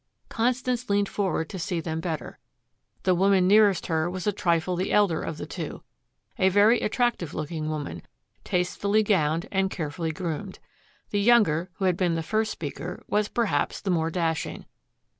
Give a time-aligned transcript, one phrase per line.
[0.29, 2.39] Constance leaned forward to see them better.
[3.03, 5.83] The woman nearest her was a trifle the elder of the two,
[6.39, 8.01] a very attractive looking woman,
[8.43, 10.57] tastefully gowned and carefully groomed.
[11.11, 14.65] The younger, who had been the first speaker, was, perhaps, the more dashing.